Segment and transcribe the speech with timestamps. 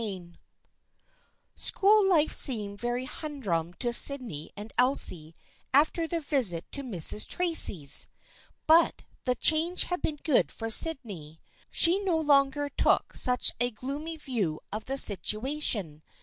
[0.01, 0.39] CHAPTER XII
[1.57, 5.35] SCHOOL life seemed very humdrum to Sydney and Elsie
[5.75, 7.27] after their visit to Mrs.
[7.27, 8.07] Tracy's,
[8.65, 11.39] but the change had been good for Sydney.
[11.69, 16.01] She no longer took such a gloomy view of the situation.